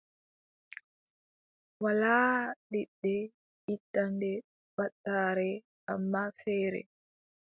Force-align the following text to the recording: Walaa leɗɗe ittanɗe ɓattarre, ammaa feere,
Walaa 1.83 2.37
leɗɗe 2.71 3.13
ittanɗe 3.73 4.31
ɓattarre, 4.75 5.49
ammaa 5.91 6.27
feere, 6.39 6.81